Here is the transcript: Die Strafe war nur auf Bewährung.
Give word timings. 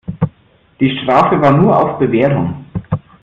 Die 0.79 0.97
Strafe 0.97 1.39
war 1.39 1.55
nur 1.55 1.77
auf 1.77 1.99
Bewährung. 1.99 2.65